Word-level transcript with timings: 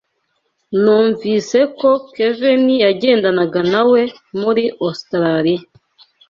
Numvise 0.81 1.59
ko 1.79 1.89
Kevin 2.15 2.65
yagendanaga 2.85 3.59
nawe 3.73 4.01
muri 4.41 4.63
Ositaraliya. 4.87 5.65